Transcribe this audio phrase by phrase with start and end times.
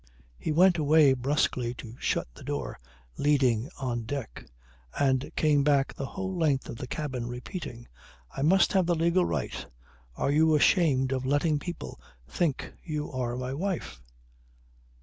[0.39, 2.79] He went away brusquely to shut the door
[3.17, 4.47] leading on deck
[4.99, 7.87] and came back the whole length of the cabin repeating:
[8.35, 9.63] "I must have the legal right.
[10.15, 14.01] Are you ashamed of letting people think you are my wife?"